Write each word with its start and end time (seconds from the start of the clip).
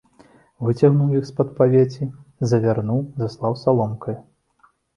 Выцягнуў 0.67 1.11
іх 1.19 1.27
з-пад 1.27 1.51
павеці, 1.59 2.09
завярнуў, 2.55 2.99
заслаў 3.23 3.61
саломкаю. 3.69 4.19